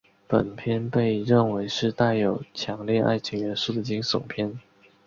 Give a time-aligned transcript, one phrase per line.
[0.27, 4.57] 本片被认为是带有强烈爱情元素的惊悚片。